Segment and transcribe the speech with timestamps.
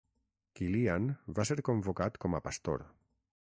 [0.59, 1.05] Kilian
[1.41, 2.87] va ser convocat com a pastor.